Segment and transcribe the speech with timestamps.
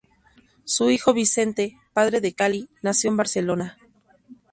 [0.63, 3.77] Su hijo Vicente, padre de Cali, nació en Barcelona.